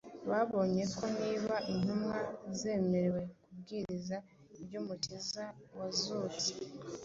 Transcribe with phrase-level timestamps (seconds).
[0.29, 2.17] Babonye ko niba intumwa
[2.59, 4.17] zemerewe kubwiriza
[4.61, 5.43] iby’Umukiza
[5.77, 6.49] wazutse